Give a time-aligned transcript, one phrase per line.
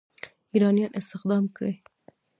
[0.53, 1.75] ایرانیان استخدام کړي.